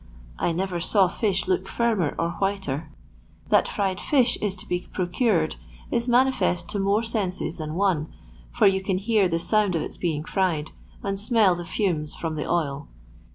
[0.39, 2.89] I never saw fish look firmer or whiter.
[3.49, 5.57] That fried fish is to be procured
[5.91, 8.11] is manifest to more senses than one,
[8.51, 10.71] for you can hear the sound of its being fried,
[11.03, 12.87] and smell the fumes from the oil.